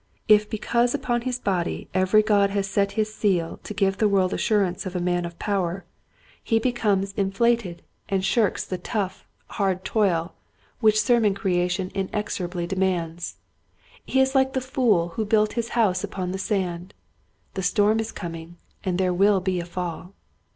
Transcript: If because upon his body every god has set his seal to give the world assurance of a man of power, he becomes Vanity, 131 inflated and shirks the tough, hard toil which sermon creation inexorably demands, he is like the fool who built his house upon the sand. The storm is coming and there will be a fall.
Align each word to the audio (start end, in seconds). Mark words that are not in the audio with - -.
If 0.27 0.49
because 0.49 0.95
upon 0.95 1.21
his 1.29 1.37
body 1.37 1.87
every 1.93 2.23
god 2.23 2.49
has 2.49 2.65
set 2.67 2.93
his 2.93 3.13
seal 3.13 3.59
to 3.63 3.71
give 3.75 3.97
the 3.99 4.07
world 4.09 4.33
assurance 4.33 4.87
of 4.87 4.95
a 4.95 4.99
man 4.99 5.25
of 5.25 5.37
power, 5.37 5.85
he 6.43 6.57
becomes 6.57 7.13
Vanity, 7.13 7.35
131 7.37 7.51
inflated 7.75 7.83
and 8.09 8.25
shirks 8.25 8.65
the 8.65 8.79
tough, 8.79 9.27
hard 9.45 9.85
toil 9.85 10.33
which 10.79 10.99
sermon 10.99 11.35
creation 11.35 11.91
inexorably 11.93 12.65
demands, 12.65 13.35
he 14.03 14.19
is 14.19 14.33
like 14.33 14.53
the 14.53 14.59
fool 14.59 15.09
who 15.09 15.23
built 15.23 15.53
his 15.53 15.69
house 15.77 16.03
upon 16.03 16.31
the 16.31 16.39
sand. 16.39 16.95
The 17.53 17.61
storm 17.61 17.99
is 17.99 18.11
coming 18.11 18.57
and 18.83 18.97
there 18.97 19.13
will 19.13 19.39
be 19.39 19.59
a 19.59 19.65
fall. 19.65 20.15